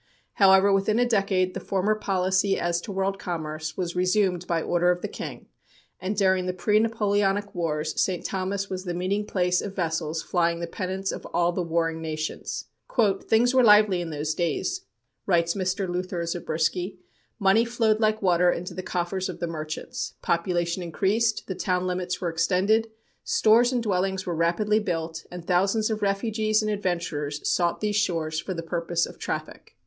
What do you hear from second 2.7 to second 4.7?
to world commerce was resumed by